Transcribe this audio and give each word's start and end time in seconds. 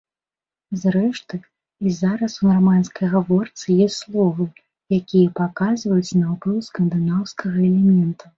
Зрэшты, 0.83 1.39
і 1.87 1.91
зараз 1.97 2.37
у 2.43 2.49
нармандскай 2.51 3.07
гаворцы 3.13 3.75
ёсць 3.85 3.99
словы, 4.05 4.47
якія 4.99 5.35
паказваюць 5.43 6.15
на 6.23 6.33
ўплыў 6.33 6.59
скандынаўскага 6.71 7.57
элемента. 7.71 8.25